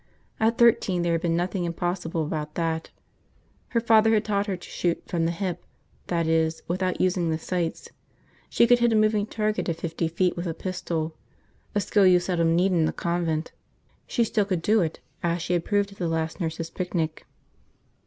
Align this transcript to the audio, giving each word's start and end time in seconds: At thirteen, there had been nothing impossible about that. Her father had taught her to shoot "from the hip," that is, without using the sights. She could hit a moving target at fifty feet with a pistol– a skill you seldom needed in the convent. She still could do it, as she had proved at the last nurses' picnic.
At 0.39 0.57
thirteen, 0.57 1.03
there 1.03 1.11
had 1.11 1.21
been 1.21 1.35
nothing 1.35 1.63
impossible 1.63 2.23
about 2.25 2.55
that. 2.55 2.89
Her 3.67 3.79
father 3.79 4.15
had 4.15 4.25
taught 4.25 4.47
her 4.47 4.57
to 4.57 4.67
shoot 4.67 5.03
"from 5.07 5.25
the 5.25 5.31
hip," 5.31 5.63
that 6.07 6.25
is, 6.25 6.63
without 6.67 6.99
using 6.99 7.29
the 7.29 7.37
sights. 7.37 7.87
She 8.49 8.65
could 8.65 8.79
hit 8.79 8.91
a 8.93 8.95
moving 8.95 9.27
target 9.27 9.69
at 9.69 9.75
fifty 9.75 10.07
feet 10.07 10.35
with 10.35 10.47
a 10.47 10.55
pistol– 10.55 11.15
a 11.75 11.79
skill 11.79 12.07
you 12.07 12.19
seldom 12.19 12.55
needed 12.55 12.77
in 12.79 12.85
the 12.85 12.91
convent. 12.93 13.51
She 14.07 14.23
still 14.23 14.45
could 14.45 14.63
do 14.63 14.81
it, 14.81 14.99
as 15.21 15.43
she 15.43 15.53
had 15.53 15.65
proved 15.65 15.91
at 15.91 15.99
the 15.99 16.07
last 16.07 16.39
nurses' 16.41 16.71
picnic. 16.71 17.27